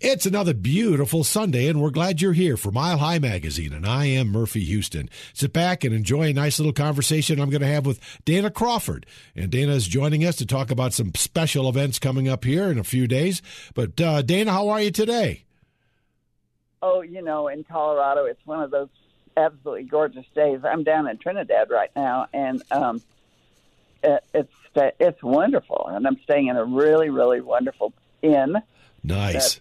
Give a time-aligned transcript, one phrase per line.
[0.00, 4.06] It's another beautiful Sunday, and we're glad you're here for Mile High Magazine, and I
[4.06, 5.10] am Murphy Houston.
[5.34, 9.04] Sit back and enjoy a nice little conversation I'm going to have with Dana Crawford.
[9.36, 12.78] And Dana is joining us to talk about some special events coming up here in
[12.78, 13.42] a few days.
[13.74, 15.44] But, uh, Dana, how are you today?
[16.80, 18.88] Oh, you know, in Colorado, it's one of those
[19.36, 20.60] absolutely gorgeous days.
[20.64, 23.02] I'm down in Trinidad right now, and um,
[24.02, 25.88] it, it's it's wonderful.
[25.88, 27.92] And I'm staying in a really, really wonderful
[28.22, 28.56] inn.
[29.04, 29.60] Nice.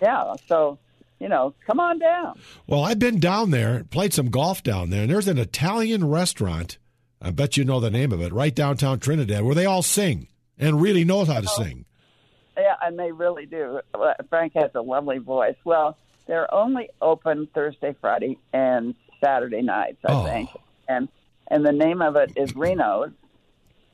[0.00, 0.78] Yeah, so
[1.20, 2.38] you know, come on down.
[2.66, 6.78] Well, I've been down there, played some golf down there, and there's an Italian restaurant.
[7.20, 10.28] I bet you know the name of it, right downtown Trinidad, where they all sing
[10.58, 11.86] and really know how to oh, sing.
[12.56, 13.80] Yeah, and they really do.
[14.28, 15.56] Frank has a lovely voice.
[15.64, 20.24] Well, they're only open Thursday, Friday, and Saturday nights, I oh.
[20.24, 20.50] think.
[20.88, 21.08] And
[21.48, 23.12] and the name of it is Rino's,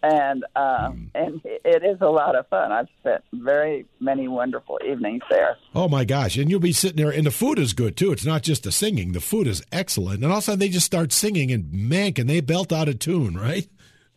[0.03, 1.09] and uh, mm.
[1.15, 2.73] and it is a lot of fun.
[2.73, 5.57] I've spent very many wonderful evenings there.
[5.75, 6.37] Oh my gosh!
[6.37, 8.13] And you'll be sitting there, and the food is good too.
[8.13, 10.23] It's not just the singing; the food is excellent.
[10.23, 12.89] And all of a sudden, they just start singing, and man, can they belt out
[12.89, 13.69] a tune, right?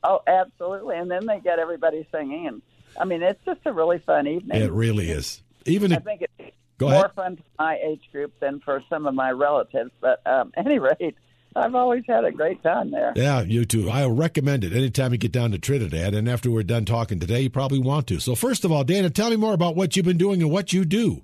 [0.03, 0.97] Oh, absolutely!
[0.97, 2.61] And then they get everybody singing, and
[2.99, 4.61] I mean, it's just a really fun evening.
[4.61, 5.41] It really is.
[5.65, 9.13] Even I if, think it's more fun for my age group than for some of
[9.13, 9.91] my relatives.
[10.01, 11.15] But um, any rate,
[11.55, 13.13] I've always had a great time there.
[13.15, 13.89] Yeah, you too.
[13.89, 16.13] I recommend it anytime you get down to Trinidad.
[16.13, 18.19] And after we're done talking today, you probably want to.
[18.19, 20.73] So, first of all, Dana, tell me more about what you've been doing and what
[20.73, 21.21] you do.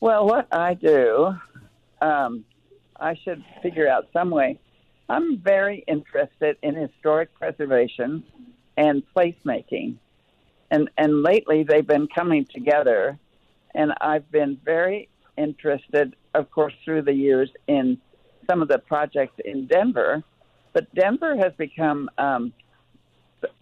[0.00, 1.34] Well, what I do,
[2.00, 2.44] um,
[2.98, 4.58] I should figure out some way.
[5.10, 8.24] I'm very interested in historic preservation
[8.78, 9.96] and placemaking.
[10.70, 13.18] And, and lately, they've been coming together.
[13.74, 17.98] And I've been very interested, of course, through the years in
[18.50, 20.24] some of the projects in Denver,
[20.72, 22.52] but Denver has become um,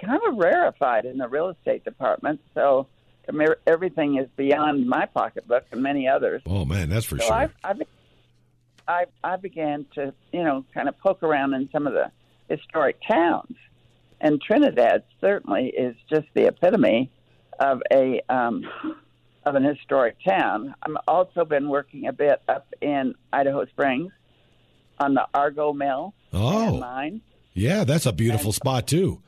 [0.00, 2.40] kind of rarefied in the real estate department.
[2.54, 2.86] So
[3.66, 6.40] everything is beyond my pocketbook and many others.
[6.46, 7.34] Oh man, that's for so sure.
[7.34, 7.74] I, I,
[8.88, 12.10] I, I began to you know kind of poke around in some of the
[12.48, 13.56] historic towns,
[14.22, 17.10] and Trinidad certainly is just the epitome
[17.60, 18.64] of a um,
[19.44, 20.74] of an historic town.
[20.82, 24.12] I've also been working a bit up in Idaho Springs
[25.00, 26.14] on the Argo Mill.
[26.32, 27.20] Oh, mine.
[27.54, 29.20] Yeah, that's a beautiful and, spot too.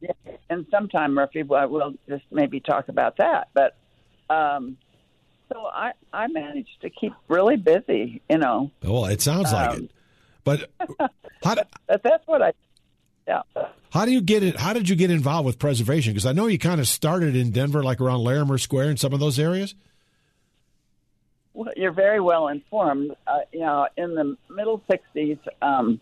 [0.00, 0.12] Yeah,
[0.48, 3.48] and sometime Murphy, well, we'll just maybe talk about that.
[3.54, 3.76] But
[4.28, 4.76] um,
[5.52, 8.70] so I I managed to keep really busy, you know.
[8.82, 9.90] Well, it sounds like um, it.
[10.44, 10.70] But
[11.44, 12.52] how do, but that's what I.
[13.28, 13.42] Yeah.
[13.90, 14.56] How do you get it?
[14.56, 16.12] How did you get involved with preservation?
[16.12, 19.12] Because I know you kind of started in Denver, like around Larimer Square and some
[19.12, 19.74] of those areas.
[21.76, 23.12] You're very well informed.
[23.26, 26.00] Uh, you know, in the middle '60s, um,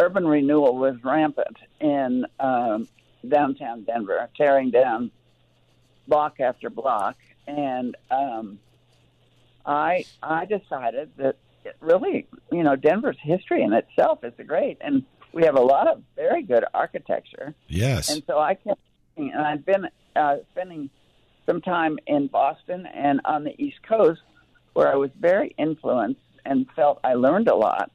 [0.00, 2.88] urban renewal was rampant in um,
[3.28, 5.10] downtown Denver, tearing down
[6.08, 8.58] block after block, and um,
[9.64, 15.04] I I decided that it really, you know, Denver's history in itself is great, and
[15.32, 17.54] we have a lot of very good architecture.
[17.68, 18.80] Yes, and so I kept,
[19.16, 20.90] and I've been uh, spending
[21.46, 24.20] some time in Boston and on the East Coast
[24.72, 27.90] where I was very influenced and felt I learned a lot.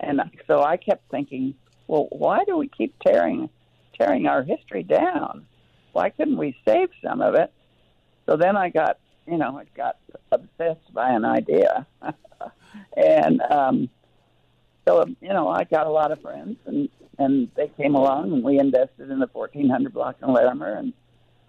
[0.00, 1.54] And so I kept thinking,
[1.86, 3.48] well, why do we keep tearing
[3.98, 5.46] tearing our history down?
[5.92, 7.52] Why couldn't we save some of it?
[8.26, 9.96] So then I got, you know, I got
[10.30, 11.86] obsessed by an idea,
[12.96, 13.88] and um,
[14.86, 18.44] so you know, I got a lot of friends, and and they came along, and
[18.44, 20.92] we invested in the 1400 block in Larimer, and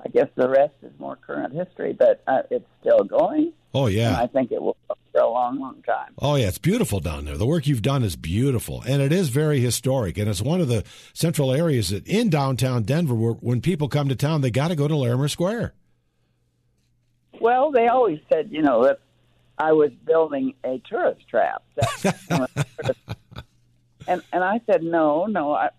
[0.06, 3.54] I guess the rest is more current history, but uh, it's still going.
[3.74, 4.78] Oh yeah, I think it will
[5.12, 6.14] for a long, long time.
[6.20, 7.38] Oh yeah, it's beautiful down there.
[7.38, 10.18] The work you've done is beautiful, and it is very historic.
[10.18, 10.84] And it's one of the
[11.14, 14.76] central areas that in downtown Denver, where when people come to town, they got to
[14.76, 15.74] go to Larimer Square.
[17.40, 19.00] Well, they always said, you know, that
[19.58, 21.64] I was building a tourist trap.
[24.08, 25.70] and and I said, no, no, I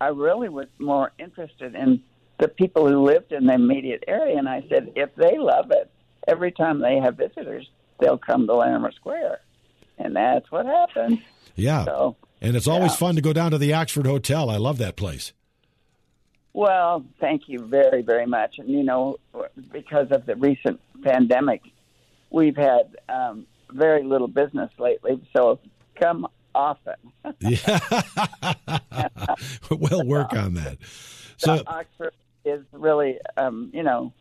[0.00, 2.02] I really was more interested in
[2.38, 5.90] the people who lived in the immediate area, and I said, if they love it
[6.28, 7.68] every time they have visitors,
[8.00, 9.40] they'll come to Larimer Square,
[9.98, 11.22] and that's what happened.
[11.54, 12.98] Yeah, so, and it's always yeah.
[12.98, 14.50] fun to go down to the Oxford Hotel.
[14.50, 15.32] I love that place.
[16.52, 18.58] Well, thank you very, very much.
[18.58, 19.18] And you know,
[19.72, 21.62] because of the recent pandemic,
[22.30, 25.20] we've had um, very little business lately.
[25.34, 25.58] So
[26.00, 26.94] come often.
[27.40, 27.78] yeah,
[29.70, 30.78] we'll work on that.
[31.38, 32.14] So Oxford
[32.46, 34.12] is really, um, you know,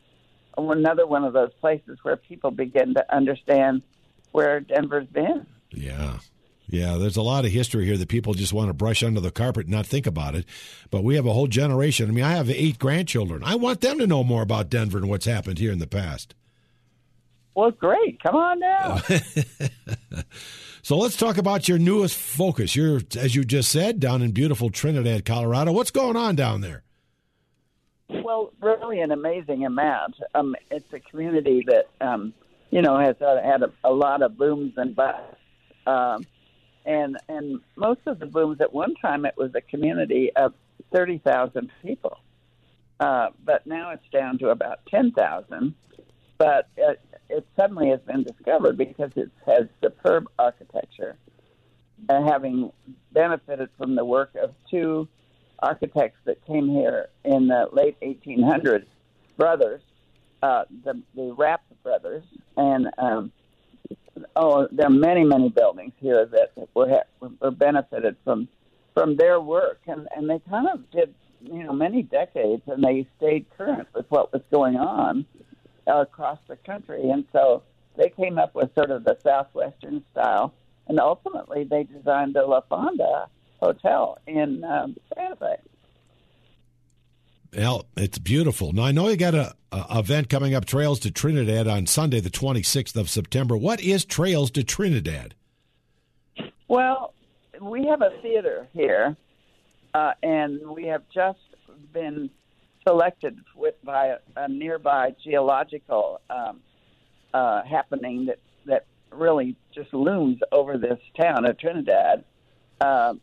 [0.57, 3.83] another one of those places where people begin to understand
[4.31, 5.45] where Denver's been.
[5.71, 6.19] Yeah.
[6.67, 9.31] Yeah, there's a lot of history here that people just want to brush under the
[9.31, 10.45] carpet and not think about it.
[10.89, 12.09] But we have a whole generation.
[12.09, 13.43] I mean, I have eight grandchildren.
[13.43, 16.33] I want them to know more about Denver and what's happened here in the past.
[17.53, 18.21] Well, great.
[18.21, 18.97] Come on now.
[20.81, 22.75] so let's talk about your newest focus.
[22.75, 25.71] You're, as you just said, down in beautiful Trinidad, Colorado.
[25.71, 26.83] What's going on down there?
[28.35, 30.15] Well, really an amazing amount.
[30.33, 32.33] Um, it's a community that um,
[32.69, 35.37] you know has uh, had a, a, lot of booms and busts,
[35.87, 36.25] um,
[36.85, 40.53] and and most of the booms at one time it was a community of
[40.93, 42.19] thirty thousand people,
[42.99, 45.73] uh, but now it's down to about ten thousand.
[46.37, 46.99] But it,
[47.29, 51.15] it suddenly has been discovered because it has superb architecture,
[52.09, 52.73] and having
[53.13, 55.07] benefited from the work of two
[55.59, 58.85] architects that came here in the late 1800s,
[59.37, 59.81] brothers,
[60.41, 62.23] uh, the the Rapp brothers,
[62.57, 63.31] and um,
[64.35, 67.03] oh, there are many many buildings here that were
[67.41, 68.47] were benefited from
[68.93, 73.07] from their work, and and they kind of did you know many decades, and they
[73.17, 75.25] stayed current with what was going on
[75.87, 77.63] uh, across the country, and so
[77.97, 80.53] they came up with sort of the southwestern style,
[80.87, 83.29] and ultimately they designed the La Fonda
[83.65, 85.55] Hotel in um, Santa Fe.
[87.57, 88.73] Well, it's beautiful.
[88.73, 92.19] Now I know you got a, a, event coming up, Trails to Trinidad, on Sunday,
[92.19, 93.57] the twenty sixth of September.
[93.57, 95.35] What is Trails to Trinidad?
[96.67, 97.13] Well,
[97.61, 99.15] we have a theater here,
[99.93, 101.39] uh, and we have just
[101.93, 102.29] been
[102.87, 106.59] selected with by a, a nearby geological um,
[107.33, 112.25] uh, happening that that really just looms over this town of Trinidad.
[112.81, 113.13] Uh,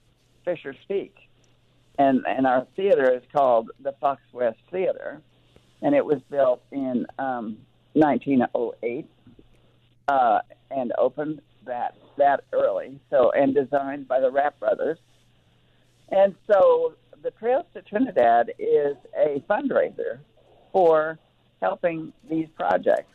[0.44, 1.14] Fisher's Peak.
[1.98, 5.20] And, and our theater is called the Fox West Theater,
[5.82, 7.58] and it was built in um,
[7.92, 9.06] 1908
[10.08, 10.38] uh,
[10.70, 12.98] and opened that that early.
[13.10, 14.98] So and designed by the Rapp brothers.
[16.10, 20.18] And so the Trails to Trinidad is a fundraiser
[20.72, 21.18] for
[21.60, 23.12] helping these projects,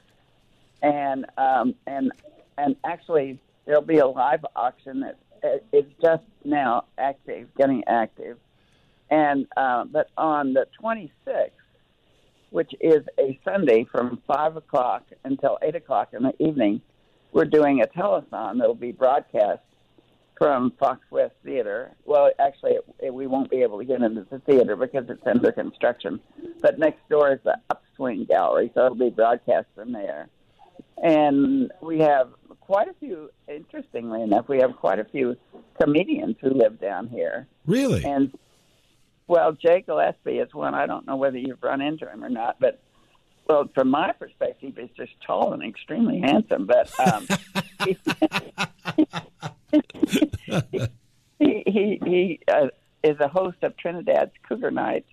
[0.81, 2.11] and um, and
[2.57, 8.37] and actually there'll be a live auction that it's just now active, getting active.
[9.09, 11.51] And uh, but on the 26th,
[12.49, 16.81] which is a Sunday from five o'clock until eight o'clock in the evening,
[17.31, 19.61] we're doing a telethon that will be broadcast
[20.37, 21.91] from Fox West Theater.
[22.05, 25.25] Well, actually, it, it, we won't be able to get into the theater because it's
[25.25, 26.19] under construction.
[26.61, 30.29] But next door is the Upswing Gallery, so it'll be broadcast from there.
[31.01, 32.29] And we have
[32.67, 35.37] quite a few, interestingly enough, we have quite a few
[35.81, 37.47] comedians who live down here.
[37.65, 38.03] Really?
[38.03, 38.37] And,
[39.25, 40.75] well, Jay Gillespie is one.
[40.75, 42.81] I don't know whether you've run into him or not, but,
[43.47, 46.67] well, from my perspective, he's just tall and extremely handsome.
[46.67, 47.25] But um,
[47.85, 47.97] he,
[51.39, 52.67] he, he, he uh,
[53.01, 55.09] is a host of Trinidad's Cougar Nights,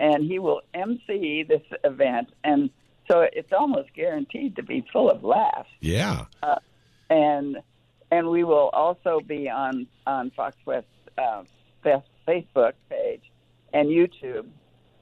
[0.00, 2.30] and he will MC this event.
[2.42, 2.70] And
[3.06, 5.68] so it's almost guaranteed to be full of laughs.
[5.80, 6.24] Yeah.
[6.42, 6.56] Uh,
[7.10, 7.58] and
[8.10, 10.86] and we will also be on on Fox West
[11.18, 11.42] uh,
[12.26, 13.22] Facebook page
[13.72, 14.46] and YouTube.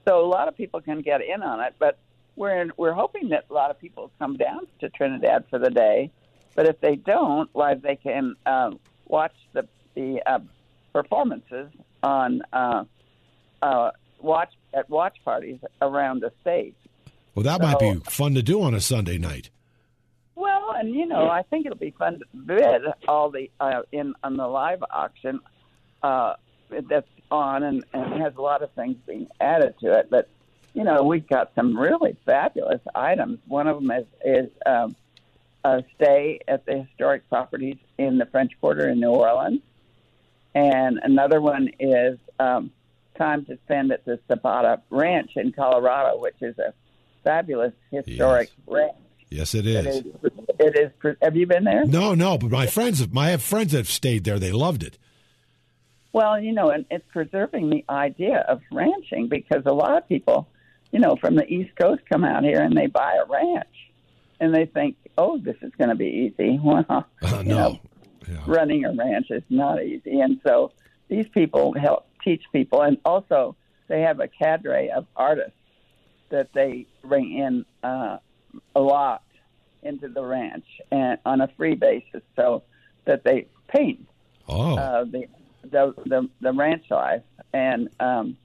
[0.07, 1.99] So a lot of people can get in on it, but
[2.37, 5.71] we're in, we're hoping that a lot of people come down to Trinidad for the
[5.71, 6.11] day.
[6.55, 8.73] But if they don't, like they can uh,
[9.07, 10.41] watch the the uh,
[10.93, 11.71] performances
[12.03, 12.85] on uh,
[13.63, 13.91] uh,
[14.21, 16.77] watch at watch parties around the state.
[17.35, 19.51] Well, that so, might be fun to do on a Sunday night.
[20.65, 24.15] Well, and you know, I think it'll be fun to bid all the uh, in
[24.23, 25.41] on the live auction
[26.03, 26.35] uh,
[26.89, 30.09] that's on, and, and has a lot of things being added to it.
[30.11, 30.29] But
[30.73, 33.41] you know, we've got some really fabulous items.
[33.47, 34.97] One of them is is um,
[35.65, 39.61] a stay at the historic properties in the French Quarter in New Orleans,
[40.55, 42.71] and another one is um,
[43.19, 46.73] time to spend at the Zapata Ranch in Colorado, which is a
[47.23, 48.75] fabulous historic yes.
[48.75, 48.97] ranch
[49.35, 49.85] Yes, it is.
[49.85, 50.33] It is.
[50.61, 51.17] It is.
[51.21, 51.85] Have you been there?
[51.85, 52.39] No, no.
[52.39, 54.39] But my friends, my have friends that have stayed there.
[54.39, 54.97] They loved it.
[56.13, 60.47] Well, you know, and it's preserving the idea of ranching because a lot of people,
[60.93, 63.75] you know, from the East Coast come out here and they buy a ranch,
[64.39, 66.61] and they think, oh, this is going to be easy.
[66.65, 67.03] Well, uh,
[67.43, 67.43] no.
[67.43, 67.81] Know,
[68.29, 68.37] yeah.
[68.47, 70.71] running a ranch is not easy, and so
[71.09, 73.57] these people help teach people, and also
[73.89, 75.59] they have a cadre of artists
[76.31, 78.19] that they bring in uh,
[78.77, 79.24] a lot
[79.85, 82.63] into the ranch and on a free basis, so
[83.05, 84.07] that they paint
[84.49, 84.77] oh.
[84.77, 85.27] uh, the,
[85.63, 87.23] the the the ranch life,
[87.53, 88.37] and um,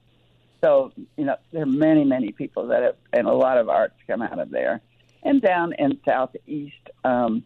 [0.60, 3.94] so you know there are many many people that have and a lot of arts
[4.06, 4.80] come out of there,
[5.22, 7.44] and down in southeast um,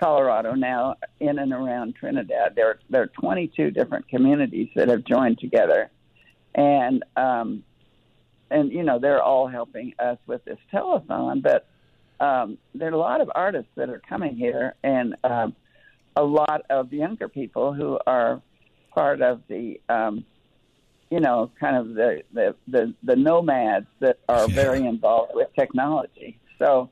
[0.00, 5.38] Colorado now, in and around Trinidad, there there are 22 different communities that have joined
[5.38, 5.90] together,
[6.54, 7.62] and um,
[8.50, 11.68] and you know they're all helping us with this telethon, but
[12.20, 15.56] um, there are a lot of artists that are coming here, and um,
[16.16, 18.42] a lot of younger people who are
[18.94, 20.24] part of the, um,
[21.10, 24.54] you know, kind of the the the, the nomads that are Yeah.
[24.54, 26.38] very involved with technology.
[26.58, 26.90] So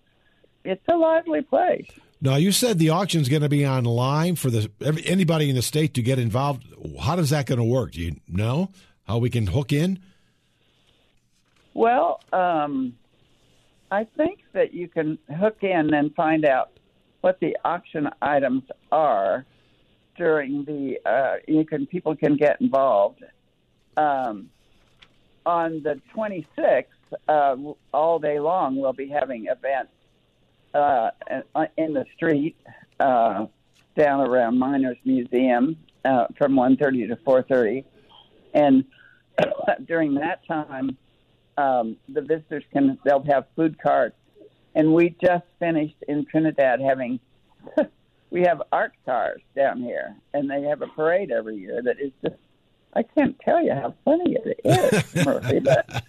[0.64, 1.86] it's a lively place.
[2.20, 5.62] Now, you said the auction's going to be online for the every, anybody in the
[5.62, 6.64] state to get involved.
[7.00, 7.92] How does that going to work?
[7.92, 8.70] Do you know
[9.06, 10.00] how we can hook in?
[11.74, 12.96] Well, um,
[13.90, 16.78] I think that you can hook in and find out
[17.20, 19.46] what the auction items are
[20.16, 20.98] during the.
[21.04, 23.24] Uh, you can people can get involved.
[23.96, 24.50] Um,
[25.46, 26.84] on the 26th,
[27.28, 27.56] uh,
[27.94, 29.92] all day long, we'll be having events
[30.74, 31.10] uh,
[31.78, 32.56] in the street
[33.00, 33.46] uh,
[33.96, 37.84] down around Miners Museum uh, from 1:30 to 4:30,
[38.52, 38.84] and
[39.86, 40.96] during that time
[41.58, 44.16] um, the visitors can they'll have food carts,
[44.74, 47.20] and we just finished in Trinidad having
[48.30, 52.12] we have art cars down here, and they have a parade every year that is
[52.22, 52.36] just
[52.94, 55.58] I can't tell you how funny it is, Murphy.
[55.58, 56.04] But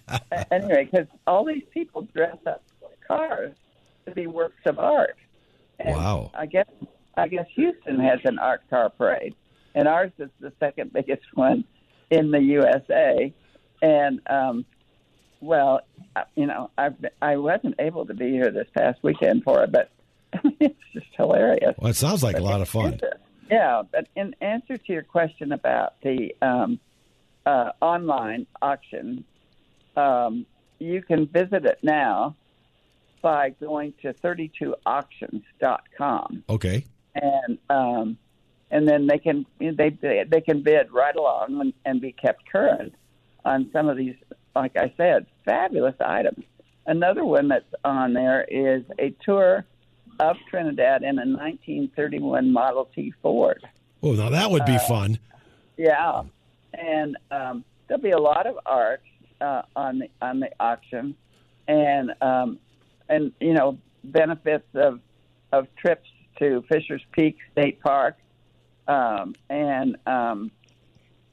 [0.50, 2.62] anyway, because all these people dress up
[3.06, 3.54] cars
[4.06, 5.16] to be works of art.
[5.78, 6.30] And Wow.
[6.34, 6.66] I guess
[7.16, 9.34] I guess Houston has an art car parade,
[9.74, 11.64] and ours is the second biggest one
[12.10, 13.32] in the USA.
[13.82, 14.64] And um,
[15.40, 15.80] well,
[16.34, 19.90] you know, I I wasn't able to be here this past weekend for it, but
[20.60, 21.74] it's just hilarious.
[21.78, 23.00] Well, it sounds like a lot of fun.
[23.50, 26.78] Yeah, but in answer to your question about the um,
[27.44, 29.24] uh, online auction,
[29.96, 30.46] um,
[30.78, 32.36] you can visit it now
[33.22, 36.86] by going to 32auctions.com Okay.
[37.14, 38.16] and um,
[38.70, 39.90] and then they can they
[40.28, 42.94] they can bid right along and, and be kept current
[43.44, 44.14] on some of these,
[44.54, 46.44] like I said, fabulous items.
[46.86, 49.64] Another one that's on there is a tour
[50.18, 53.64] of Trinidad in a 1931 Model T Ford.
[54.02, 55.18] Oh, now that would be fun.
[55.76, 56.22] Yeah,
[56.74, 59.02] and um, there'll be a lot of art
[59.40, 61.14] uh, on the on the auction,
[61.68, 62.58] and um,
[63.08, 65.00] and you know benefits of
[65.52, 68.16] of trips to Fisher's Peak State Park,
[68.88, 70.50] um, and um,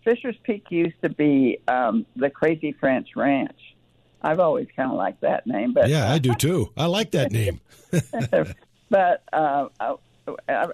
[0.03, 3.59] Fisher's Peak used to be um, the Crazy French Ranch.
[4.21, 6.71] I've always kind of liked that name, but Yeah, I do too.
[6.75, 7.59] I like that name.
[8.89, 9.95] but uh, I,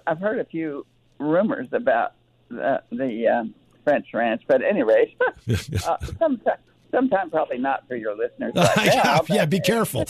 [0.06, 0.86] I've- heard a few
[1.18, 2.12] rumors about
[2.48, 4.42] the, the um, French Ranch.
[4.46, 5.14] But anyway,
[5.48, 6.56] uh, sometime,
[6.90, 8.84] sometime probably not for your listeners right now.
[8.84, 10.04] yeah, yeah, be careful.